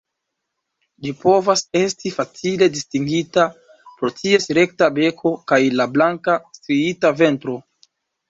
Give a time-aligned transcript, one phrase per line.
[1.07, 3.45] Ĝi povas esti facile distingita
[3.99, 7.59] pro ties rekta beko kaj la blanka striita ventro.